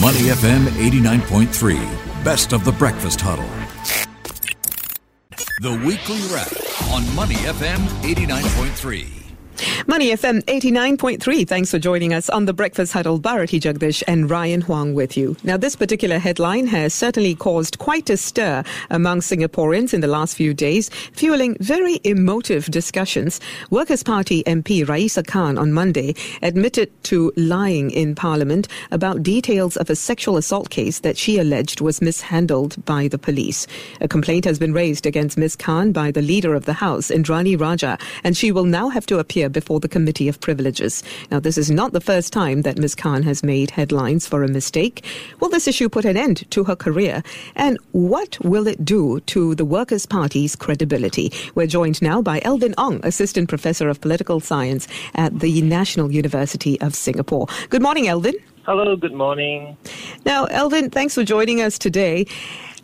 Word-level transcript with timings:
Money 0.00 0.30
FM 0.30 0.64
89.3, 0.90 2.24
best 2.24 2.54
of 2.54 2.64
the 2.64 2.72
breakfast 2.72 3.20
huddle. 3.20 3.44
The 5.60 5.72
weekly 5.84 6.22
wrap 6.32 6.50
on 6.90 7.14
Money 7.14 7.34
FM 7.34 7.80
89.3. 8.02 9.19
Money 9.86 10.10
FM 10.10 10.42
89.3. 10.44 11.46
Thanks 11.46 11.70
for 11.70 11.78
joining 11.78 12.14
us 12.14 12.30
on 12.30 12.46
the 12.46 12.52
Breakfast 12.52 12.92
Huddle. 12.92 13.18
Bharati 13.18 13.60
Jagdish 13.60 14.02
and 14.06 14.30
Ryan 14.30 14.62
Huang 14.62 14.94
with 14.94 15.16
you. 15.16 15.36
Now, 15.44 15.56
this 15.56 15.76
particular 15.76 16.18
headline 16.18 16.66
has 16.68 16.94
certainly 16.94 17.34
caused 17.34 17.78
quite 17.78 18.08
a 18.08 18.16
stir 18.16 18.64
among 18.88 19.20
Singaporeans 19.20 19.92
in 19.92 20.00
the 20.00 20.06
last 20.06 20.36
few 20.36 20.54
days, 20.54 20.88
fueling 21.12 21.56
very 21.60 22.00
emotive 22.04 22.66
discussions. 22.66 23.40
Workers' 23.70 24.02
Party 24.02 24.42
MP 24.44 24.84
Raeesah 24.84 25.26
Khan 25.26 25.58
on 25.58 25.72
Monday 25.72 26.14
admitted 26.40 26.90
to 27.04 27.32
lying 27.36 27.90
in 27.90 28.14
Parliament 28.14 28.68
about 28.90 29.22
details 29.22 29.76
of 29.76 29.90
a 29.90 29.96
sexual 29.96 30.38
assault 30.38 30.70
case 30.70 31.00
that 31.00 31.18
she 31.18 31.38
alleged 31.38 31.80
was 31.80 32.00
mishandled 32.00 32.82
by 32.86 33.08
the 33.08 33.18
police. 33.18 33.66
A 34.00 34.08
complaint 34.08 34.44
has 34.46 34.58
been 34.58 34.72
raised 34.72 35.04
against 35.04 35.36
Ms. 35.36 35.56
Khan 35.56 35.92
by 35.92 36.10
the 36.10 36.22
leader 36.22 36.54
of 36.54 36.64
the 36.64 36.72
House, 36.72 37.10
Indranee 37.10 37.60
Rajah, 37.60 37.98
and 38.24 38.36
she 38.36 38.52
will 38.52 38.64
now 38.64 38.88
have 38.88 39.04
to 39.06 39.18
appear 39.18 39.49
before 39.50 39.80
the 39.80 39.88
Committee 39.88 40.28
of 40.28 40.40
Privileges. 40.40 41.02
Now, 41.30 41.40
this 41.40 41.58
is 41.58 41.70
not 41.70 41.92
the 41.92 42.00
first 42.00 42.32
time 42.32 42.62
that 42.62 42.78
Ms. 42.78 42.94
Khan 42.94 43.22
has 43.24 43.42
made 43.42 43.70
headlines 43.70 44.26
for 44.26 44.42
a 44.42 44.48
mistake. 44.48 45.04
Will 45.40 45.48
this 45.48 45.68
issue 45.68 45.88
put 45.88 46.04
an 46.04 46.16
end 46.16 46.50
to 46.50 46.64
her 46.64 46.76
career? 46.76 47.22
And 47.56 47.78
what 47.92 48.38
will 48.42 48.66
it 48.66 48.84
do 48.84 49.20
to 49.20 49.54
the 49.54 49.64
Workers' 49.64 50.06
Party's 50.06 50.56
credibility? 50.56 51.32
We're 51.54 51.66
joined 51.66 52.00
now 52.00 52.22
by 52.22 52.40
Elvin 52.44 52.74
Ong, 52.78 53.00
Assistant 53.02 53.48
Professor 53.48 53.88
of 53.88 54.00
Political 54.00 54.40
Science 54.40 54.88
at 55.14 55.40
the 55.40 55.62
National 55.62 56.10
University 56.10 56.80
of 56.80 56.94
Singapore. 56.94 57.46
Good 57.68 57.82
morning, 57.82 58.08
Elvin. 58.08 58.34
Hello, 58.64 58.94
good 58.94 59.14
morning. 59.14 59.76
Now, 60.24 60.44
Elvin, 60.44 60.90
thanks 60.90 61.14
for 61.14 61.24
joining 61.24 61.62
us 61.62 61.78
today. 61.78 62.26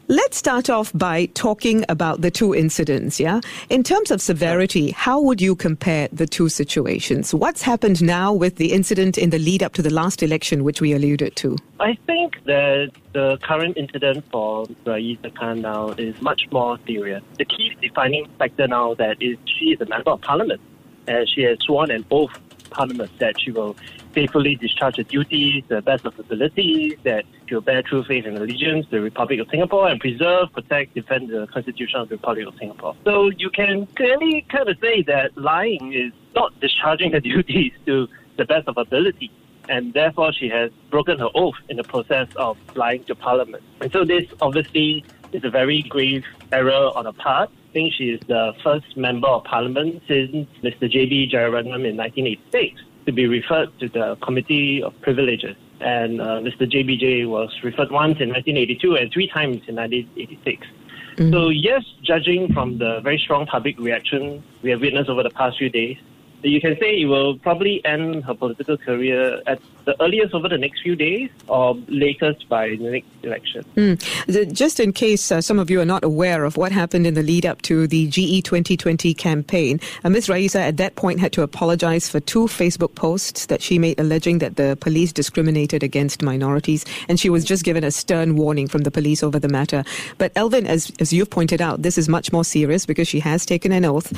Let's 0.08 0.36
start 0.36 0.70
off 0.70 0.92
by 0.92 1.26
talking 1.34 1.84
about 1.88 2.20
the 2.20 2.30
two 2.30 2.54
incidents, 2.54 3.18
yeah? 3.18 3.40
In 3.70 3.82
terms 3.82 4.12
of 4.12 4.22
severity, 4.22 4.92
how 4.92 5.20
would 5.20 5.40
you 5.40 5.56
compare 5.56 6.06
the 6.12 6.28
two 6.28 6.48
situations? 6.48 7.34
What's 7.34 7.62
happened 7.62 8.00
now 8.04 8.32
with 8.32 8.54
the 8.54 8.72
incident 8.72 9.18
in 9.18 9.30
the 9.30 9.40
lead 9.40 9.64
up 9.64 9.72
to 9.72 9.82
the 9.82 9.92
last 9.92 10.22
election, 10.22 10.62
which 10.62 10.80
we 10.80 10.92
alluded 10.92 11.34
to? 11.36 11.56
I 11.80 11.98
think 12.06 12.44
that 12.44 12.92
the 13.14 13.36
current 13.42 13.76
incident 13.76 14.24
for 14.30 14.66
Raeesah 14.84 15.34
Khan 15.34 15.62
now 15.62 15.88
is 15.88 16.22
much 16.22 16.42
more 16.52 16.78
serious. 16.86 17.24
The 17.38 17.44
key 17.44 17.76
defining 17.82 18.28
factor 18.38 18.68
now 18.68 18.94
that 18.94 19.20
is 19.20 19.36
she 19.46 19.72
is 19.72 19.80
a 19.80 19.86
member 19.86 20.12
of 20.12 20.20
parliament 20.20 20.60
and 21.08 21.28
she 21.28 21.42
has 21.42 21.58
sworn 21.62 21.90
an 21.90 22.04
oath 22.12 22.38
Parliament 22.76 23.10
that 23.18 23.40
she 23.40 23.50
will 23.50 23.74
faithfully 24.14 24.54
discharge 24.56 24.96
her 24.96 25.02
duties 25.02 25.64
to 25.68 25.76
the 25.76 25.82
best 25.82 26.04
of 26.04 26.14
her 26.14 26.22
ability, 26.22 26.98
that 27.04 27.24
she 27.46 27.54
will 27.54 27.62
bear 27.62 27.82
true 27.82 28.04
faith 28.04 28.26
and 28.26 28.36
allegiance 28.36 28.84
to 28.86 28.92
the 28.92 29.00
Republic 29.00 29.40
of 29.40 29.48
Singapore 29.50 29.88
and 29.88 29.98
preserve, 29.98 30.52
protect, 30.52 30.94
defend 30.94 31.30
the 31.30 31.46
Constitution 31.46 32.00
of 32.00 32.08
the 32.10 32.16
Republic 32.16 32.46
of 32.46 32.54
Singapore. 32.58 32.94
So 33.04 33.30
you 33.30 33.50
can 33.50 33.86
clearly 33.96 34.44
kind 34.50 34.68
of 34.68 34.76
say 34.80 35.02
that 35.02 35.36
lying 35.36 35.94
is 35.94 36.12
not 36.34 36.58
discharging 36.60 37.12
her 37.12 37.20
duties 37.32 37.72
to 37.86 38.08
the 38.36 38.44
best 38.44 38.68
of 38.68 38.76
ability. 38.76 39.30
And 39.68 39.94
therefore, 39.94 40.32
she 40.32 40.48
has 40.50 40.70
broken 40.90 41.18
her 41.18 41.28
oath 41.34 41.56
in 41.68 41.76
the 41.76 41.82
process 41.82 42.28
of 42.36 42.56
lying 42.76 43.02
to 43.04 43.14
Parliament. 43.16 43.64
And 43.80 43.90
so, 43.90 44.04
this 44.04 44.24
obviously 44.40 45.04
is 45.32 45.42
a 45.44 45.50
very 45.50 45.82
grave 45.82 46.24
error 46.52 46.90
on 46.94 47.06
her 47.06 47.12
part. 47.12 47.50
Think 47.76 47.92
she 47.92 48.04
is 48.04 48.20
the 48.26 48.54
first 48.64 48.96
member 48.96 49.28
of 49.28 49.44
parliament 49.44 50.02
since 50.08 50.48
Mr. 50.62 50.90
J.B. 50.90 51.28
Jeyaretnam 51.30 51.84
in 51.84 51.94
1986 51.94 52.80
to 53.04 53.12
be 53.12 53.26
referred 53.26 53.68
to 53.80 53.90
the 53.90 54.16
Committee 54.22 54.82
of 54.82 54.98
Privileges. 55.02 55.56
And 55.80 56.22
uh, 56.22 56.40
Mr. 56.40 56.62
JBJ 56.62 57.28
was 57.28 57.50
referred 57.62 57.90
once 57.90 58.16
in 58.18 58.30
1982 58.30 58.96
and 58.96 59.12
three 59.12 59.28
times 59.28 59.60
in 59.68 59.76
1986. 59.76 60.66
Mm-hmm. 60.66 61.30
So, 61.30 61.50
yes, 61.50 61.84
judging 62.00 62.50
from 62.54 62.78
the 62.78 63.00
very 63.00 63.18
strong 63.18 63.44
public 63.44 63.78
reaction 63.78 64.42
we 64.62 64.70
have 64.70 64.80
witnessed 64.80 65.10
over 65.10 65.22
the 65.22 65.28
past 65.28 65.58
few 65.58 65.68
days, 65.68 65.98
you 66.42 66.62
can 66.62 66.78
say 66.80 67.02
it 67.02 67.04
will 67.04 67.38
probably 67.38 67.84
end 67.84 68.24
her 68.24 68.32
political 68.32 68.78
career 68.78 69.42
at 69.46 69.60
the 69.86 70.00
earliest 70.02 70.34
over 70.34 70.48
the 70.48 70.58
next 70.58 70.82
few 70.82 70.96
days 70.96 71.30
or 71.48 71.74
latest 71.88 72.48
by 72.48 72.70
the 72.70 72.90
next 72.90 73.06
election. 73.22 73.64
Mm. 73.76 74.52
Just 74.52 74.80
in 74.80 74.92
case 74.92 75.30
uh, 75.30 75.40
some 75.40 75.58
of 75.58 75.70
you 75.70 75.80
are 75.80 75.86
not 75.86 76.04
aware 76.04 76.44
of 76.44 76.56
what 76.56 76.72
happened 76.72 77.06
in 77.06 77.14
the 77.14 77.22
lead 77.22 77.46
up 77.46 77.62
to 77.62 77.86
the 77.86 78.08
GE 78.08 78.44
2020 78.44 79.14
campaign, 79.14 79.80
uh, 80.04 80.10
Ms. 80.10 80.26
Raeesah 80.26 80.60
at 80.60 80.76
that 80.76 80.96
point 80.96 81.20
had 81.20 81.32
to 81.32 81.42
apologize 81.42 82.08
for 82.08 82.20
two 82.20 82.46
Facebook 82.46 82.94
posts 82.96 83.46
that 83.46 83.62
she 83.62 83.78
made 83.78 83.98
alleging 83.98 84.38
that 84.38 84.56
the 84.56 84.76
police 84.80 85.12
discriminated 85.12 85.82
against 85.82 86.20
minorities, 86.20 86.84
and 87.08 87.18
she 87.20 87.30
was 87.30 87.44
just 87.44 87.64
given 87.64 87.84
a 87.84 87.90
stern 87.90 88.36
warning 88.36 88.66
from 88.66 88.82
the 88.82 88.90
police 88.90 89.22
over 89.22 89.38
the 89.38 89.48
matter. 89.48 89.84
But 90.18 90.32
Elvin, 90.34 90.66
as, 90.66 90.92
as 90.98 91.12
you've 91.12 91.30
pointed 91.30 91.62
out, 91.62 91.82
this 91.82 91.96
is 91.96 92.08
much 92.08 92.32
more 92.32 92.44
serious 92.44 92.86
because 92.86 93.06
she 93.06 93.20
has 93.20 93.46
taken 93.46 93.70
an 93.70 93.84
oath, 93.84 94.12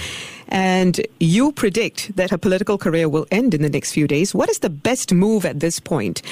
and 0.49 1.01
you 1.21 1.53
predict 1.53 2.17
that 2.17 2.31
her 2.31 2.39
political 2.39 2.79
career 2.79 3.09
will 3.09 3.27
end 3.31 3.53
in 3.53 3.61
the 3.61 3.69
next 3.69 3.93
few 3.93 4.07
days. 4.07 4.35
What 4.35 4.49
is 4.49 4.61
the 4.61 4.71
best 4.71 5.13
move 5.13 5.45
at 5.45 5.58
this 5.59 5.81
point? 5.81 6.23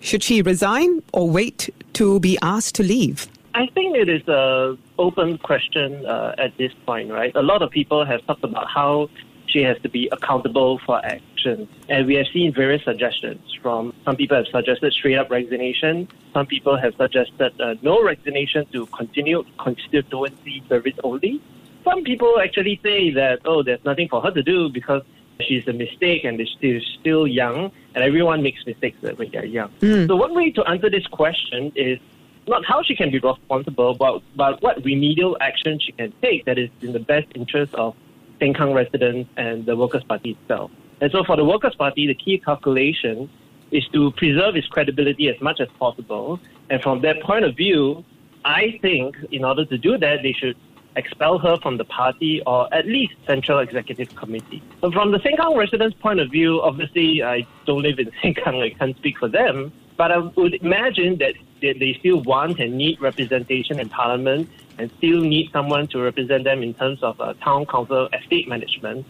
Should 0.00 0.22
she 0.22 0.42
resign 0.42 1.02
or 1.12 1.28
wait 1.28 1.70
to 1.94 2.20
be 2.20 2.38
asked 2.42 2.74
to 2.76 2.82
leave? 2.82 3.28
I 3.54 3.66
think 3.68 3.96
it 3.96 4.08
is 4.08 4.26
a 4.26 4.76
open 4.98 5.38
question 5.38 6.04
uh, 6.06 6.34
at 6.38 6.56
this 6.56 6.72
point, 6.86 7.10
right? 7.10 7.32
A 7.36 7.42
lot 7.42 7.62
of 7.62 7.70
people 7.70 8.04
have 8.04 8.26
talked 8.26 8.42
about 8.42 8.68
how 8.68 9.08
she 9.46 9.62
has 9.62 9.78
to 9.82 9.88
be 9.88 10.08
accountable 10.10 10.80
for 10.84 11.04
actions. 11.04 11.68
And 11.88 12.06
we 12.06 12.14
have 12.16 12.26
seen 12.32 12.52
various 12.52 12.82
suggestions 12.82 13.40
from 13.62 13.94
some 14.04 14.16
people 14.16 14.36
have 14.36 14.48
suggested 14.48 14.92
straight 14.92 15.16
up 15.16 15.30
resignation. 15.30 16.08
Some 16.32 16.46
people 16.46 16.76
have 16.76 16.94
suggested 16.96 17.60
uh, 17.60 17.76
no 17.80 18.02
resignation 18.02 18.66
to 18.72 18.86
continue 18.86 19.44
constituency 19.58 20.62
service 20.68 20.94
only. 21.04 21.40
Some 21.84 22.02
people 22.02 22.40
actually 22.40 22.80
say 22.82 23.10
that, 23.10 23.40
oh, 23.44 23.62
there's 23.62 23.84
nothing 23.84 24.08
for 24.08 24.20
her 24.22 24.32
to 24.32 24.42
do 24.42 24.68
because 24.68 25.02
she's 25.40 25.66
a 25.68 25.72
mistake 25.72 26.24
and 26.24 26.40
she's 26.60 26.82
still 27.00 27.26
young, 27.26 27.72
and 27.94 28.04
everyone 28.04 28.42
makes 28.42 28.64
mistakes 28.66 29.00
when 29.00 29.30
they're 29.30 29.44
young. 29.44 29.70
Mm. 29.80 30.06
So 30.06 30.16
one 30.16 30.34
way 30.34 30.50
to 30.52 30.64
answer 30.64 30.90
this 30.90 31.06
question 31.06 31.72
is 31.74 31.98
not 32.46 32.64
how 32.64 32.82
she 32.82 32.94
can 32.94 33.10
be 33.10 33.18
responsible, 33.18 33.94
but, 33.94 34.22
but 34.36 34.62
what 34.62 34.84
remedial 34.84 35.36
action 35.40 35.78
she 35.80 35.92
can 35.92 36.12
take 36.22 36.44
that 36.44 36.58
is 36.58 36.70
in 36.82 36.92
the 36.92 36.98
best 36.98 37.26
interest 37.34 37.74
of 37.74 37.96
Sengkang 38.40 38.74
residents 38.74 39.30
and 39.36 39.64
the 39.64 39.76
Workers' 39.76 40.04
Party 40.04 40.36
itself. 40.40 40.70
And 41.00 41.10
so 41.10 41.24
for 41.24 41.36
the 41.36 41.44
Workers' 41.44 41.74
Party, 41.74 42.06
the 42.06 42.14
key 42.14 42.38
calculation 42.38 43.30
is 43.70 43.86
to 43.88 44.10
preserve 44.12 44.56
its 44.56 44.66
credibility 44.68 45.28
as 45.28 45.40
much 45.40 45.60
as 45.60 45.68
possible. 45.78 46.38
And 46.70 46.82
from 46.82 47.00
that 47.00 47.20
point 47.22 47.44
of 47.44 47.56
view, 47.56 48.04
I 48.44 48.78
think 48.82 49.16
in 49.32 49.44
order 49.44 49.64
to 49.64 49.78
do 49.78 49.96
that, 49.98 50.22
they 50.22 50.32
should 50.32 50.56
expel 50.96 51.38
her 51.38 51.56
from 51.58 51.76
the 51.76 51.84
party 51.84 52.42
or 52.46 52.72
at 52.72 52.86
least 52.86 53.14
Central 53.26 53.58
Executive 53.58 54.14
Committee. 54.14 54.62
So 54.80 54.90
from 54.90 55.12
the 55.12 55.18
Sengkang 55.18 55.56
residents' 55.56 55.96
point 56.00 56.20
of 56.20 56.30
view, 56.30 56.60
obviously 56.62 57.22
I 57.22 57.46
don't 57.66 57.82
live 57.82 57.98
in 57.98 58.10
Sengkang, 58.22 58.62
I 58.62 58.70
can't 58.70 58.96
speak 58.96 59.18
for 59.18 59.28
them, 59.28 59.72
but 59.96 60.12
I 60.12 60.18
would 60.18 60.54
imagine 60.54 61.18
that 61.18 61.34
they 61.60 61.96
still 62.00 62.20
want 62.22 62.60
and 62.60 62.76
need 62.76 63.00
representation 63.00 63.80
in 63.80 63.88
Parliament 63.88 64.48
and 64.78 64.90
still 64.98 65.20
need 65.20 65.50
someone 65.52 65.86
to 65.88 66.00
represent 66.00 66.44
them 66.44 66.62
in 66.62 66.74
terms 66.74 67.02
of 67.02 67.20
uh, 67.20 67.34
town 67.34 67.64
council 67.66 68.08
estate 68.12 68.48
management. 68.48 69.06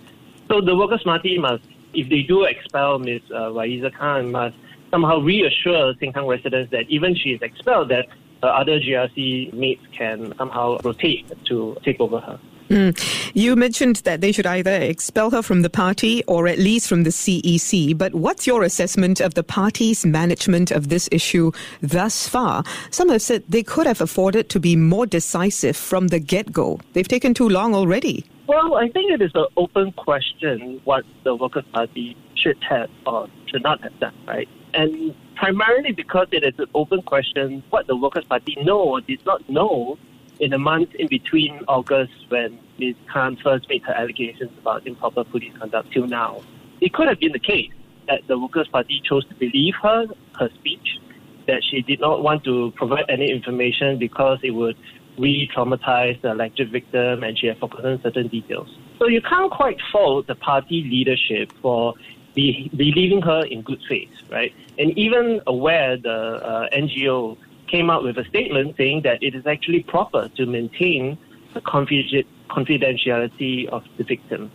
So 0.48 0.60
the 0.60 0.76
Workers' 0.76 1.02
Party 1.02 1.38
must, 1.38 1.64
if 1.94 2.08
they 2.08 2.22
do 2.22 2.44
expel 2.44 2.98
Ms. 2.98 3.22
Uh, 3.30 3.50
Raeesah 3.50 3.94
Khan, 3.94 4.30
must 4.30 4.56
somehow 4.90 5.18
reassure 5.20 5.94
Sengkang 5.94 6.28
residents 6.28 6.70
that 6.70 6.88
even 6.88 7.14
she 7.14 7.30
is 7.30 7.42
expelled, 7.42 7.88
that 7.88 8.06
uh, 8.44 8.48
other 8.48 8.78
GRC 8.78 9.52
mates 9.54 9.84
can 9.92 10.34
somehow 10.36 10.78
rotate 10.84 11.26
to 11.46 11.76
take 11.84 12.00
over 12.00 12.20
her. 12.20 12.38
Mm. 12.70 12.96
You 13.34 13.56
mentioned 13.56 13.96
that 14.04 14.20
they 14.20 14.32
should 14.32 14.46
either 14.46 14.72
expel 14.72 15.30
her 15.30 15.42
from 15.42 15.62
the 15.62 15.70
party 15.70 16.24
or 16.24 16.48
at 16.48 16.58
least 16.58 16.88
from 16.88 17.02
the 17.02 17.10
CEC. 17.10 17.96
But 17.96 18.14
what's 18.14 18.46
your 18.46 18.62
assessment 18.62 19.20
of 19.20 19.34
the 19.34 19.42
party's 19.42 20.06
management 20.06 20.70
of 20.70 20.88
this 20.88 21.08
issue 21.12 21.52
thus 21.82 22.26
far? 22.26 22.64
Some 22.90 23.10
have 23.10 23.22
said 23.22 23.44
they 23.48 23.62
could 23.62 23.86
have 23.86 24.00
afforded 24.00 24.48
to 24.50 24.60
be 24.60 24.76
more 24.76 25.04
decisive 25.06 25.76
from 25.76 26.08
the 26.08 26.18
get 26.18 26.52
go. 26.52 26.80
They've 26.94 27.06
taken 27.06 27.34
too 27.34 27.48
long 27.48 27.74
already. 27.74 28.24
Well, 28.46 28.74
I 28.76 28.88
think 28.88 29.12
it 29.12 29.22
is 29.22 29.32
an 29.34 29.46
open 29.56 29.92
question 29.92 30.80
what 30.84 31.04
the 31.22 31.34
Workers' 31.34 31.64
Party 31.72 32.16
should 32.34 32.62
have 32.68 32.90
or 33.06 33.28
should 33.46 33.62
not 33.62 33.82
have 33.82 33.98
done, 34.00 34.14
right? 34.26 34.48
And 34.74 35.14
primarily 35.44 35.92
because 35.92 36.26
it 36.32 36.42
is 36.42 36.58
an 36.58 36.64
open 36.74 37.02
question 37.02 37.62
what 37.68 37.86
the 37.86 37.94
Workers' 37.94 38.24
Party 38.24 38.56
know 38.62 38.80
or 38.80 39.02
did 39.02 39.22
not 39.26 39.46
know 39.50 39.98
in 40.40 40.50
the 40.52 40.58
month 40.58 40.94
in 40.94 41.06
between 41.06 41.60
August 41.68 42.14
when 42.30 42.58
Ms. 42.78 42.94
Khan 43.12 43.36
first 43.44 43.68
made 43.68 43.82
her 43.82 43.92
allegations 43.92 44.50
about 44.58 44.86
improper 44.86 45.22
police 45.22 45.52
conduct 45.58 45.92
till 45.92 46.06
now. 46.06 46.40
It 46.80 46.94
could 46.94 47.08
have 47.08 47.20
been 47.20 47.32
the 47.32 47.38
case 47.38 47.70
that 48.08 48.26
the 48.26 48.38
Workers' 48.38 48.68
Party 48.68 49.02
chose 49.06 49.26
to 49.28 49.34
believe 49.34 49.74
her, 49.82 50.06
her 50.38 50.48
speech, 50.54 50.98
that 51.46 51.62
she 51.62 51.82
did 51.82 52.00
not 52.00 52.22
want 52.22 52.42
to 52.44 52.72
provide 52.74 53.04
any 53.10 53.30
information 53.30 53.98
because 53.98 54.38
it 54.42 54.52
would 54.52 54.76
re-traumatize 55.18 56.22
the 56.22 56.32
alleged 56.32 56.70
victim 56.72 57.22
and 57.22 57.38
she 57.38 57.48
had 57.48 57.58
forgotten 57.58 58.00
certain 58.02 58.28
details. 58.28 58.68
So 58.98 59.08
you 59.08 59.20
can't 59.20 59.52
quite 59.52 59.76
fault 59.92 60.26
the 60.26 60.36
party 60.36 60.88
leadership 60.90 61.52
for 61.60 61.92
be 62.34 62.70
relieving 62.72 63.22
her 63.22 63.44
in 63.44 63.62
good 63.62 63.80
faith, 63.88 64.10
right? 64.30 64.52
And 64.78 64.96
even 64.98 65.40
AWARE, 65.46 65.98
the 65.98 66.10
uh, 66.10 66.68
NGO 66.70 67.36
came 67.66 67.90
out 67.90 68.02
with 68.02 68.18
a 68.18 68.24
statement 68.24 68.76
saying 68.76 69.02
that 69.02 69.22
it 69.22 69.34
is 69.34 69.46
actually 69.46 69.82
proper 69.82 70.28
to 70.36 70.46
maintain 70.46 71.18
the 71.54 71.60
confidentiality 71.60 73.68
of 73.68 73.84
the 73.96 74.04
victim. 74.04 74.50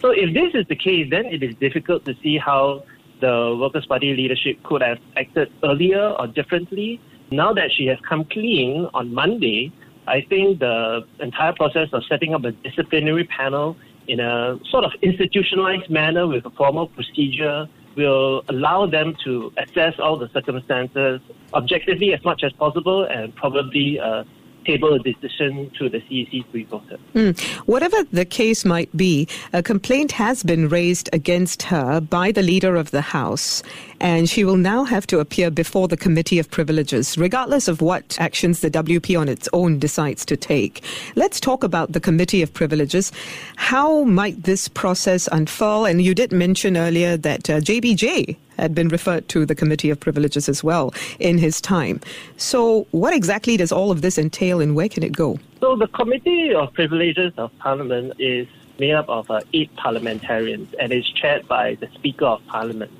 So 0.00 0.10
if 0.10 0.34
this 0.34 0.54
is 0.54 0.66
the 0.68 0.76
case, 0.76 1.08
then 1.10 1.26
it 1.26 1.42
is 1.42 1.54
difficult 1.56 2.04
to 2.04 2.14
see 2.22 2.38
how 2.38 2.84
the 3.20 3.56
Workers' 3.58 3.86
Party 3.86 4.14
leadership 4.14 4.62
could 4.62 4.82
have 4.82 4.98
acted 5.16 5.50
earlier 5.62 6.14
or 6.18 6.26
differently. 6.26 7.00
Now 7.30 7.54
that 7.54 7.72
she 7.72 7.86
has 7.86 7.98
come 8.08 8.24
clean 8.24 8.88
on 8.92 9.14
Monday, 9.14 9.72
I 10.06 10.20
think 10.20 10.60
the 10.60 11.06
entire 11.20 11.54
process 11.54 11.88
of 11.92 12.04
setting 12.04 12.34
up 12.34 12.44
a 12.44 12.52
disciplinary 12.52 13.24
panel 13.24 13.76
in 14.08 14.20
a 14.20 14.58
sort 14.70 14.84
of 14.84 14.92
institutionalized 15.02 15.90
manner 15.90 16.26
with 16.26 16.44
a 16.46 16.50
formal 16.50 16.88
procedure 16.88 17.66
will 17.96 18.42
allow 18.48 18.86
them 18.86 19.16
to 19.24 19.52
assess 19.58 19.94
all 19.98 20.18
the 20.18 20.28
circumstances 20.32 21.20
objectively 21.52 22.12
as 22.12 22.24
much 22.24 22.42
as 22.42 22.52
possible 22.54 23.04
and 23.04 23.34
probably 23.36 23.98
uh, 24.00 24.24
table 24.64 24.94
a 24.94 24.98
decision 24.98 25.70
to 25.78 25.88
the 25.88 25.98
CEC 26.00 26.66
voter. 26.68 26.98
Mm. 27.14 27.38
Whatever 27.66 28.02
the 28.12 28.24
case 28.24 28.64
might 28.64 28.94
be, 28.96 29.28
a 29.52 29.62
complaint 29.62 30.12
has 30.12 30.42
been 30.42 30.68
raised 30.68 31.08
against 31.12 31.62
her 31.62 32.00
by 32.00 32.32
the 32.32 32.42
leader 32.42 32.76
of 32.76 32.90
the 32.90 33.00
House, 33.00 33.62
and 34.00 34.28
she 34.28 34.44
will 34.44 34.56
now 34.56 34.84
have 34.84 35.06
to 35.08 35.20
appear 35.20 35.50
before 35.50 35.88
the 35.88 35.96
Committee 35.96 36.38
of 36.38 36.50
Privileges, 36.50 37.16
regardless 37.18 37.68
of 37.68 37.80
what 37.80 38.16
actions 38.20 38.60
the 38.60 38.70
WP 38.70 39.18
on 39.18 39.28
its 39.28 39.48
own 39.52 39.78
decides 39.78 40.24
to 40.26 40.36
take. 40.36 40.84
Let's 41.14 41.40
talk 41.40 41.64
about 41.64 41.92
the 41.92 42.00
Committee 42.00 42.42
of 42.42 42.52
Privileges. 42.52 43.12
How 43.56 44.04
might 44.04 44.42
this 44.44 44.68
process 44.68 45.28
unfold? 45.30 45.88
And 45.88 46.02
you 46.02 46.14
did 46.14 46.32
mention 46.32 46.76
earlier 46.76 47.16
that 47.16 47.50
uh, 47.50 47.60
JBJ 47.60 48.36
had 48.56 48.74
been 48.74 48.88
referred 48.88 49.28
to 49.28 49.46
the 49.46 49.54
Committee 49.54 49.90
of 49.90 50.00
Privileges 50.00 50.48
as 50.48 50.62
well 50.62 50.92
in 51.18 51.38
his 51.38 51.60
time. 51.60 52.00
So, 52.36 52.86
what 52.90 53.14
exactly 53.14 53.56
does 53.56 53.72
all 53.72 53.90
of 53.90 54.02
this 54.02 54.18
entail 54.18 54.60
and 54.60 54.74
where 54.74 54.88
can 54.88 55.02
it 55.02 55.12
go? 55.12 55.38
So, 55.60 55.76
the 55.76 55.88
Committee 55.88 56.54
of 56.54 56.72
Privileges 56.72 57.32
of 57.36 57.56
Parliament 57.58 58.14
is 58.18 58.46
made 58.78 58.92
up 58.92 59.08
of 59.08 59.30
uh, 59.30 59.40
eight 59.52 59.74
parliamentarians 59.76 60.74
and 60.80 60.92
is 60.92 61.08
chaired 61.10 61.46
by 61.46 61.76
the 61.76 61.88
Speaker 61.94 62.26
of 62.26 62.46
Parliament. 62.46 62.90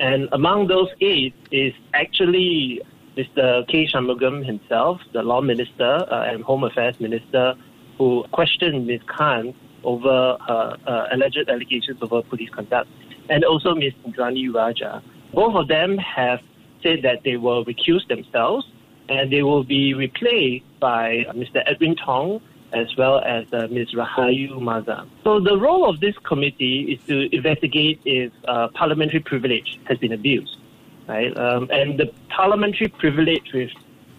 And 0.00 0.28
among 0.32 0.68
those 0.68 0.88
eight 1.00 1.34
is 1.50 1.74
actually 1.92 2.80
Mr. 3.16 3.66
K. 3.66 3.86
Shanmugam 3.86 4.46
himself, 4.46 5.00
the 5.12 5.22
Law 5.22 5.40
Minister 5.40 6.06
uh, 6.10 6.24
and 6.28 6.42
Home 6.44 6.64
Affairs 6.64 7.00
Minister, 7.00 7.54
who 7.98 8.24
questioned 8.30 8.86
Ms. 8.86 9.00
Khan 9.06 9.54
over 9.82 10.36
her 10.46 10.76
uh, 10.86 11.06
alleged 11.10 11.48
allegations 11.48 11.98
over 12.00 12.22
police 12.22 12.50
conduct 12.50 12.88
and 13.28 13.44
also 13.44 13.74
Ms. 13.74 13.92
Indranee 14.06 14.52
Rajah. 14.52 15.02
Both 15.32 15.54
of 15.54 15.68
them 15.68 15.98
have 15.98 16.40
said 16.82 17.02
that 17.02 17.22
they 17.24 17.36
will 17.36 17.64
recuse 17.64 18.06
themselves 18.08 18.66
and 19.08 19.32
they 19.32 19.42
will 19.42 19.64
be 19.64 19.94
replaced 19.94 20.64
by 20.80 21.26
Mr. 21.34 21.62
Edwin 21.66 21.96
Tong 21.96 22.40
as 22.72 22.94
well 22.96 23.20
as 23.20 23.46
uh, 23.52 23.66
Ms. 23.70 23.92
Rahayu 23.94 24.50
Mahzam. 24.60 25.08
So 25.24 25.40
the 25.40 25.56
role 25.56 25.88
of 25.88 26.00
this 26.00 26.14
committee 26.18 26.92
is 26.92 27.06
to 27.06 27.34
investigate 27.34 28.00
if 28.04 28.32
uh, 28.46 28.68
parliamentary 28.68 29.20
privilege 29.20 29.80
has 29.84 29.96
been 29.98 30.12
abused, 30.12 30.58
right? 31.06 31.34
Um, 31.36 31.68
and 31.70 31.98
the 31.98 32.12
parliamentary 32.28 32.88
privilege 32.88 33.52
which 33.54 33.74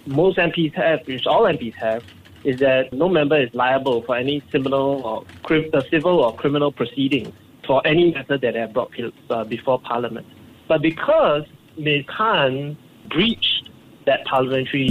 most 0.08 0.38
MPs 0.40 0.74
have, 0.74 1.06
which 1.06 1.28
all 1.28 1.44
MPs 1.44 1.76
have, 1.76 2.04
is 2.44 2.60
that 2.60 2.92
no 2.92 3.08
member 3.08 3.40
is 3.40 3.54
liable 3.54 4.02
for 4.02 4.16
any 4.16 4.42
or, 4.54 5.26
uh, 5.52 5.82
civil 5.92 6.20
or 6.20 6.36
criminal 6.36 6.72
proceedings 6.72 7.34
for 7.70 7.86
any 7.86 8.12
matter 8.12 8.36
that 8.36 8.54
they 8.54 8.60
have 8.60 8.74
brought 8.74 8.92
uh, 9.30 9.44
before 9.44 9.80
Parliament. 9.80 10.26
But 10.68 10.82
because 10.82 11.44
Ms. 11.78 12.04
Khan 12.08 12.76
breached 13.12 13.70
that 14.08 14.26
parliamentary 14.26 14.90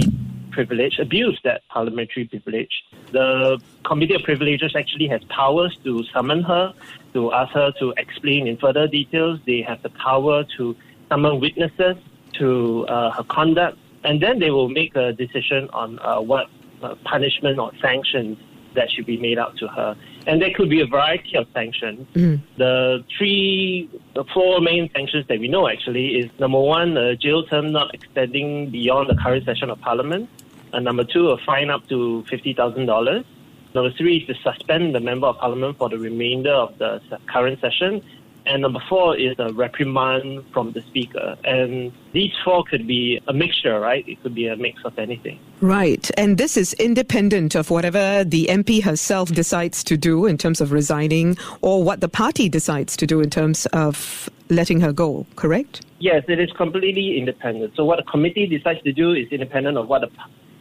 privilege, 0.51 0.97
abused 0.97 1.41
that 1.43 1.67
parliamentary 1.67 2.23
privilege, 2.23 2.71
the 3.11 3.59
Committee 3.83 4.13
of 4.13 4.23
Privileges 4.23 4.77
actually 4.77 5.09
has 5.09 5.21
powers 5.25 5.77
to 5.83 6.05
summon 6.13 6.41
her, 6.43 6.73
to 7.11 7.33
ask 7.33 7.51
her 7.51 7.73
to 7.79 7.93
explain 7.97 8.47
in 8.47 8.55
further 8.55 8.87
details. 8.87 9.41
They 9.45 9.61
have 9.63 9.83
the 9.83 9.89
power 9.89 10.45
to 10.55 10.73
summon 11.09 11.41
witnesses 11.41 11.97
to 12.35 12.87
uh, 12.87 13.11
her 13.11 13.23
conduct, 13.23 13.77
and 14.05 14.23
then 14.23 14.39
they 14.39 14.51
will 14.51 14.69
make 14.69 14.95
a 14.95 15.11
decision 15.11 15.69
on 15.73 15.99
uh, 15.99 16.21
what 16.21 16.47
uh, 16.81 16.95
punishment 17.03 17.59
or 17.59 17.73
sanctions 17.81 18.37
that 18.73 18.89
should 18.91 19.05
be 19.05 19.17
made 19.17 19.37
out 19.37 19.57
to 19.57 19.67
her. 19.67 19.95
And 20.27 20.41
there 20.41 20.53
could 20.53 20.69
be 20.69 20.81
a 20.81 20.85
variety 20.85 21.35
of 21.35 21.47
sanctions. 21.53 22.07
Mm. 22.13 22.41
The 22.57 23.03
three, 23.17 23.89
the 24.13 24.23
four 24.33 24.61
main 24.61 24.89
sanctions 24.91 25.25
that 25.27 25.39
we 25.39 25.47
know 25.47 25.67
actually 25.67 26.17
is 26.19 26.29
number 26.39 26.59
one, 26.59 26.97
a 26.97 27.15
jail 27.15 27.43
term 27.45 27.71
not 27.71 27.93
extending 27.93 28.69
beyond 28.69 29.09
the 29.09 29.15
current 29.15 29.45
session 29.45 29.69
of 29.69 29.79
parliament. 29.81 30.29
And 30.73 30.85
number 30.85 31.03
two, 31.03 31.29
a 31.29 31.37
fine 31.37 31.69
up 31.69 31.87
to 31.89 32.23
$50,000. 32.29 33.25
Number 33.73 33.91
three 33.91 34.17
is 34.17 34.27
to 34.27 34.35
suspend 34.41 34.95
the 34.95 34.99
member 34.99 35.27
of 35.27 35.37
parliament 35.37 35.77
for 35.77 35.89
the 35.89 35.97
remainder 35.97 36.51
of 36.51 36.77
the 36.77 37.01
current 37.27 37.59
session. 37.61 38.03
And 38.45 38.61
number 38.61 38.81
four 38.89 39.15
is 39.15 39.35
a 39.37 39.53
reprimand 39.53 40.45
from 40.53 40.71
the 40.71 40.81
speaker. 40.81 41.37
And 41.43 41.91
these 42.13 42.31
four 42.43 42.63
could 42.63 42.87
be 42.87 43.21
a 43.27 43.33
mixture, 43.33 43.79
right? 43.79 44.07
It 44.07 44.21
could 44.23 44.33
be 44.33 44.47
a 44.47 44.55
mix 44.55 44.83
of 44.85 44.97
anything. 44.97 45.39
Right. 45.61 46.09
And 46.17 46.37
this 46.37 46.57
is 46.57 46.73
independent 46.73 47.55
of 47.55 47.69
whatever 47.69 48.23
the 48.23 48.47
MP 48.47 48.81
herself 48.81 49.29
decides 49.31 49.83
to 49.85 49.97
do 49.97 50.25
in 50.25 50.37
terms 50.37 50.61
of 50.61 50.71
resigning 50.71 51.37
or 51.61 51.83
what 51.83 52.01
the 52.01 52.09
party 52.09 52.49
decides 52.49 52.95
to 52.97 53.05
do 53.05 53.21
in 53.21 53.29
terms 53.29 53.65
of 53.67 54.29
letting 54.49 54.79
her 54.81 54.91
go, 54.91 55.27
correct? 55.35 55.85
Yes, 55.99 56.23
it 56.27 56.39
is 56.39 56.51
completely 56.53 57.17
independent. 57.17 57.75
So 57.75 57.85
what 57.85 57.97
the 57.97 58.09
committee 58.11 58.47
decides 58.47 58.81
to 58.83 58.93
do 58.93 59.13
is 59.13 59.27
independent 59.31 59.77
of 59.77 59.87
what 59.87 60.01
the 60.01 60.09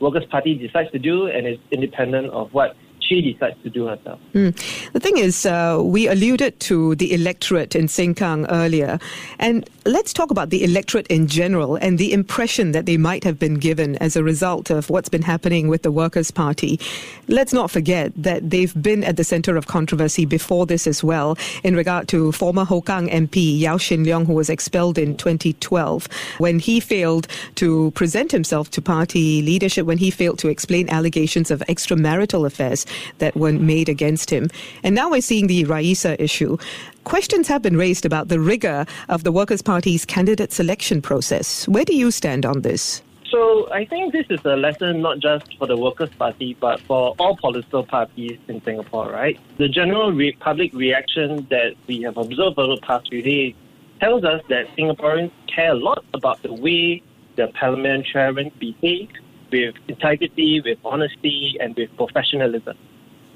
Workers' 0.01 0.27
Party 0.27 0.55
decides 0.55 0.91
to 0.93 0.99
do 0.99 1.27
and 1.27 1.47
is 1.47 1.59
independent 1.71 2.31
of 2.31 2.53
what 2.53 2.77
she 3.09 3.21
decides 3.33 3.57
to 3.63 3.71
do 3.71 3.87
herself. 3.87 4.21
Mm. 4.35 4.55
The 4.93 5.01
thing 5.01 5.17
is, 5.19 5.47
uh, 5.47 5.81
we 5.83 6.09
alluded 6.09 6.61
to 6.61 6.95
the 6.97 7.13
electorate 7.15 7.75
in 7.75 7.87
Sengkang 7.87 8.47
earlier, 8.51 8.99
and 9.39 9.69
let's 9.89 10.13
talk 10.13 10.31
about 10.31 10.51
the 10.51 10.63
electorate 10.65 11.07
in 11.07 11.27
general 11.27 11.77
and 11.77 11.97
the 11.97 12.13
impression 12.13 12.73
that 12.73 12.85
they 12.85 12.99
might 12.99 13.25
have 13.25 13.39
been 13.39 13.55
given 13.55 13.97
as 13.97 14.17
a 14.17 14.23
result 14.23 14.69
of 14.69 14.91
what's 14.91 15.09
been 15.09 15.23
happening 15.23 15.67
with 15.67 15.83
the 15.83 15.91
Workers' 15.91 16.31
Party. 16.31 16.79
Let's 17.27 17.55
not 17.55 17.71
forget 17.71 18.13
that 18.15 18.51
they've 18.51 18.83
been 18.83 19.03
at 19.03 19.17
the 19.17 19.25
center 19.25 19.57
of 19.57 19.67
controversy 19.67 20.27
before 20.27 20.67
this 20.67 20.87
as 20.87 21.03
well, 21.03 21.39
in 21.65 21.75
regard 21.75 22.07
to 22.09 22.33
former 22.33 22.67
Hougang 22.67 23.11
MP 23.11 23.59
Yaw 23.59 23.79
Shin 23.79 24.05
Leong, 24.05 24.27
who 24.27 24.35
was 24.35 24.51
expelled 24.51 24.99
in 24.99 25.17
2012 25.17 26.07
when 26.37 26.59
he 26.59 26.81
failed 26.81 27.27
to 27.55 27.91
present 27.93 28.31
himself 28.31 28.71
to 28.73 28.83
party 28.83 29.41
leadership, 29.41 29.87
when 29.87 29.99
he 29.99 30.11
failed 30.11 30.39
to 30.41 30.49
explain 30.49 30.91
allegations 30.91 31.51
of 31.51 31.61
extramarital 31.61 32.47
affairs 32.47 32.85
that 33.19 33.35
were 33.37 33.53
made 33.53 33.89
against 33.89 34.29
him. 34.29 34.51
And 34.83 34.95
now 34.95 35.11
we're 35.11 35.23
seeing 35.23 35.47
the 35.47 35.65
Raeesah 35.65 36.21
issue. 36.21 36.59
Questions 37.09 37.49
have 37.49 37.63
been 37.63 37.79
raised 37.79 38.05
about 38.05 38.29
the 38.29 38.39
rigor 38.39 38.85
of 39.09 39.25
the 39.25 39.33
Workers' 39.33 39.63
Party's 39.63 40.05
candidate 40.05 40.53
selection 40.53 41.01
process. 41.01 41.67
Where 41.67 41.87
do 41.87 41.97
you 41.97 42.11
stand 42.11 42.45
on 42.45 42.61
this? 42.61 43.01
So 43.31 43.67
I 43.73 43.87
think 43.87 44.13
this 44.13 44.27
is 44.29 44.45
a 44.45 44.57
lesson 44.57 45.01
not 45.01 45.21
just 45.21 45.57
for 45.57 45.67
the 45.67 45.75
Workers' 45.75 46.11
Party, 46.19 46.55
but 46.61 46.81
for 46.81 47.15
all 47.19 47.35
political 47.39 47.83
parties 47.83 48.39
in 48.49 48.63
Singapore, 48.63 49.11
right? 49.11 49.41
The 49.57 49.71
general 49.71 50.13
re- 50.13 50.33
public 50.33 50.75
reaction 50.75 51.47
that 51.49 51.77
we 51.87 52.03
have 52.03 52.19
observed 52.19 52.59
over 52.59 52.75
the 52.75 52.81
past 52.83 53.09
few 53.09 53.23
days 53.23 53.55
tells 54.01 54.23
us 54.25 54.43
that 54.51 54.67
Singaporeans 54.77 55.33
care 55.47 55.71
a 55.71 55.77
lot 55.77 56.05
about 56.13 56.43
the 56.43 56.53
way 56.53 57.03
the 57.37 57.49
parliamentarians 57.59 58.53
behave 58.59 59.09
with 59.51 59.77
integrity, 59.89 60.61
with 60.63 60.79
honesty, 60.85 61.57
and 61.59 61.75
with 61.75 61.89
professionalism. 61.97 62.77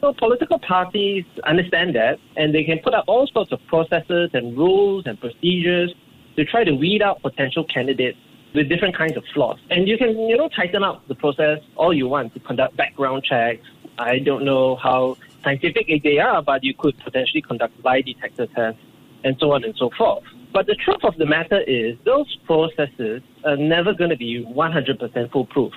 So 0.03 0.13
political 0.13 0.59
parties 0.59 1.25
understand 1.45 1.95
that, 1.95 2.19
and 2.37 2.53
they 2.53 2.65
can 2.65 2.81
put 2.81 2.93
up 2.93 3.05
all 3.07 3.29
sorts 3.29 3.53
of 3.53 3.61
processes 3.69 4.31
and 4.35 4.59
rules 4.59 5.07
and 5.07 5.19
procedures 5.21 5.95
to 6.35 6.45
try 6.45 6.65
to 6.65 6.73
weed 6.73 7.03
out 7.03 7.23
potential 7.23 7.63
candidates 7.63 8.19
with 8.53 8.69
different 8.69 8.97
kinds 8.97 9.17
of 9.17 9.23
flaws. 9.33 9.61
And 9.71 9.87
you 9.87 9.97
can, 9.97 10.19
you 10.29 10.37
know, 10.37 10.49
tighten 10.49 10.83
up 10.83 11.07
the 11.07 11.15
process 11.15 11.61
all 11.77 11.95
you 11.95 12.09
want 12.09 12.35
to 12.35 12.41
conduct 12.41 12.77
background 12.77 13.23
checks. 13.23 13.65
I 13.97 14.19
don't 14.19 14.45
know 14.45 14.75
how 14.75 15.19
scientific 15.45 15.87
they 16.03 16.19
are, 16.19 16.43
but 16.43 16.65
you 16.65 16.75
could 16.75 16.99
potentially 16.99 17.41
conduct 17.41 17.73
lie 17.85 18.01
detector 18.01 18.49
tests 18.49 18.81
and 19.23 19.37
so 19.39 19.53
on 19.53 19.63
and 19.63 19.77
so 19.77 19.89
forth. 19.97 20.25
But 20.53 20.67
the 20.67 20.75
truth 20.75 21.05
of 21.05 21.17
the 21.17 21.27
matter 21.27 21.61
is, 21.61 21.97
those 22.05 22.27
processes 22.45 23.23
are 23.45 23.57
never 23.57 23.95
going 23.95 24.11
to 24.11 24.17
be 24.17 24.45
100% 24.45 25.31
foolproof 25.31 25.73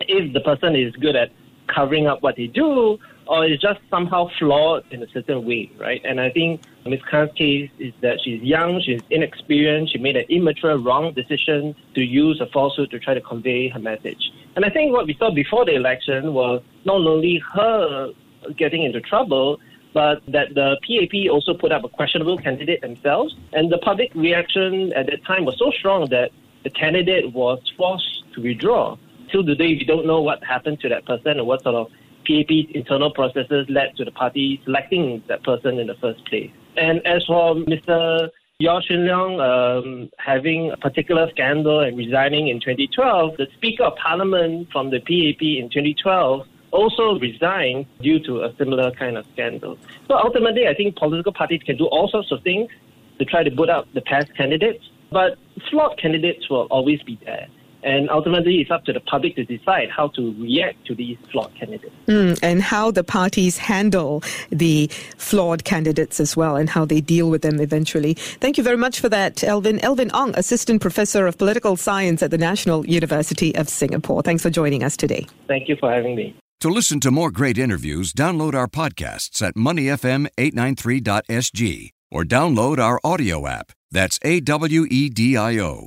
if 0.00 0.32
the 0.32 0.40
person 0.40 0.74
is 0.74 0.96
good 0.96 1.14
at 1.14 1.30
covering 1.66 2.06
up 2.06 2.22
what 2.22 2.36
they 2.36 2.46
do 2.46 2.98
or 3.26 3.44
is 3.44 3.58
just 3.60 3.80
somehow 3.90 4.28
flawed 4.38 4.84
in 4.90 5.02
a 5.02 5.08
certain 5.08 5.44
way, 5.44 5.70
right? 5.78 6.00
And 6.04 6.20
I 6.20 6.30
think 6.30 6.62
Ms. 6.84 7.00
Khan's 7.10 7.32
case 7.32 7.70
is 7.78 7.92
that 8.00 8.20
she's 8.22 8.42
young, 8.42 8.80
she's 8.80 9.00
inexperienced, 9.10 9.92
she 9.92 9.98
made 9.98 10.16
an 10.16 10.26
immature, 10.28 10.78
wrong 10.78 11.12
decision 11.12 11.74
to 11.94 12.02
use 12.02 12.40
a 12.40 12.46
falsehood 12.46 12.90
to 12.90 12.98
try 12.98 13.14
to 13.14 13.20
convey 13.20 13.68
her 13.68 13.80
message. 13.80 14.32
And 14.54 14.64
I 14.64 14.70
think 14.70 14.92
what 14.92 15.06
we 15.06 15.14
saw 15.14 15.30
before 15.30 15.64
the 15.64 15.74
election 15.74 16.32
was 16.32 16.62
not 16.84 16.96
only 16.96 17.42
her 17.54 18.12
getting 18.56 18.84
into 18.84 19.00
trouble, 19.00 19.58
but 19.92 20.22
that 20.28 20.54
the 20.54 20.76
PAP 20.86 21.32
also 21.32 21.54
put 21.54 21.72
up 21.72 21.82
a 21.82 21.88
questionable 21.88 22.36
candidate 22.36 22.82
themselves. 22.82 23.34
And 23.52 23.72
the 23.72 23.78
public 23.78 24.14
reaction 24.14 24.92
at 24.92 25.06
that 25.06 25.24
time 25.24 25.44
was 25.44 25.58
so 25.58 25.70
strong 25.70 26.08
that 26.10 26.30
the 26.64 26.70
candidate 26.70 27.32
was 27.32 27.60
forced 27.76 28.24
to 28.34 28.42
withdraw. 28.42 28.96
Till 29.30 29.44
today, 29.44 29.68
we 29.68 29.84
don't 29.84 30.06
know 30.06 30.20
what 30.20 30.44
happened 30.44 30.80
to 30.80 30.88
that 30.90 31.06
person 31.06 31.40
or 31.40 31.44
what 31.44 31.62
sort 31.62 31.74
of 31.74 31.90
PAP 32.26 32.74
internal 32.74 33.10
processes 33.12 33.66
led 33.68 33.96
to 33.96 34.04
the 34.04 34.10
party 34.10 34.60
selecting 34.64 35.22
that 35.28 35.42
person 35.44 35.78
in 35.78 35.86
the 35.86 35.94
first 35.94 36.24
place. 36.26 36.50
And 36.76 37.06
as 37.06 37.24
for 37.24 37.54
Mr. 37.54 38.28
Yaw 38.58 38.80
Chun 38.80 38.98
Leong 38.98 39.34
um, 39.40 40.10
having 40.18 40.70
a 40.70 40.76
particular 40.76 41.28
scandal 41.30 41.80
and 41.80 41.96
resigning 41.96 42.48
in 42.48 42.58
2012, 42.60 43.36
the 43.36 43.46
Speaker 43.56 43.84
of 43.84 43.96
Parliament 43.96 44.68
from 44.72 44.90
the 44.90 44.98
PAP 45.00 45.42
in 45.42 45.68
2012 45.70 46.46
also 46.72 47.18
resigned 47.18 47.86
due 48.00 48.18
to 48.20 48.42
a 48.42 48.54
similar 48.56 48.90
kind 48.92 49.16
of 49.16 49.26
scandal. 49.32 49.78
So 50.08 50.14
ultimately, 50.16 50.66
I 50.66 50.74
think 50.74 50.96
political 50.96 51.32
parties 51.32 51.62
can 51.64 51.76
do 51.76 51.86
all 51.86 52.08
sorts 52.08 52.32
of 52.32 52.42
things 52.42 52.70
to 53.18 53.24
try 53.24 53.42
to 53.42 53.50
put 53.50 53.70
up 53.70 53.86
the 53.94 54.02
past 54.02 54.34
candidates, 54.36 54.84
but 55.10 55.38
flawed 55.70 55.98
candidates 55.98 56.48
will 56.50 56.66
always 56.70 57.02
be 57.02 57.18
there. 57.24 57.46
And 57.86 58.10
ultimately, 58.10 58.56
it's 58.56 58.70
up 58.72 58.84
to 58.86 58.92
the 58.92 58.98
public 58.98 59.36
to 59.36 59.44
decide 59.44 59.90
how 59.96 60.08
to 60.08 60.34
react 60.40 60.84
to 60.86 60.94
these 60.96 61.16
flawed 61.30 61.54
candidates. 61.54 61.94
Mm, 62.08 62.36
and 62.42 62.60
how 62.60 62.90
the 62.90 63.04
parties 63.04 63.58
handle 63.58 64.24
the 64.50 64.88
flawed 65.16 65.62
candidates 65.62 66.18
as 66.18 66.36
well 66.36 66.56
and 66.56 66.68
how 66.68 66.84
they 66.84 67.00
deal 67.00 67.30
with 67.30 67.42
them 67.42 67.60
eventually. 67.60 68.14
Thank 68.14 68.58
you 68.58 68.64
very 68.64 68.76
much 68.76 68.98
for 68.98 69.08
that, 69.10 69.44
Elvin. 69.44 69.78
Elvin 69.84 70.10
Ong, 70.12 70.34
Assistant 70.36 70.82
Professor 70.82 71.28
of 71.28 71.38
Political 71.38 71.76
Science 71.76 72.24
at 72.24 72.32
the 72.32 72.38
National 72.38 72.84
University 72.86 73.54
of 73.54 73.68
Singapore. 73.68 74.20
Thanks 74.20 74.42
for 74.42 74.50
joining 74.50 74.82
us 74.82 74.96
today. 74.96 75.24
Thank 75.46 75.68
you 75.68 75.76
for 75.76 75.92
having 75.92 76.16
me. 76.16 76.34
To 76.62 76.68
listen 76.68 76.98
to 77.00 77.10
more 77.12 77.30
great 77.30 77.56
interviews, 77.56 78.12
download 78.12 78.54
our 78.54 78.66
podcasts 78.66 79.40
at 79.46 79.54
moneyfm893.sg 79.54 81.90
or 82.10 82.24
download 82.24 82.80
our 82.80 82.98
audio 83.04 83.46
app. 83.46 83.70
That's 83.92 84.18
A 84.24 84.40
W 84.40 84.86
E 84.90 85.08
D 85.08 85.36
I 85.36 85.60
O. 85.60 85.86